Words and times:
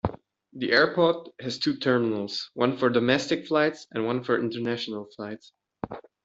The 0.53 0.71
airport 0.71 1.29
has 1.39 1.59
two 1.59 1.77
terminals, 1.77 2.49
one 2.55 2.75
for 2.75 2.89
Domestic 2.89 3.45
Flights 3.45 3.85
and 3.91 4.03
one 4.03 4.23
for 4.23 4.39
International 4.39 5.05
Flights. 5.15 5.53